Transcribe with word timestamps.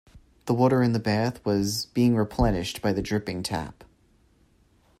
The 0.47 0.55
water 0.55 0.81
in 0.81 0.93
the 0.93 0.99
bath 0.99 1.45
was 1.45 1.85
being 1.93 2.15
replenished 2.15 2.81
by 2.81 2.91
the 2.91 3.03
dripping 3.03 3.43
tap. 3.43 3.83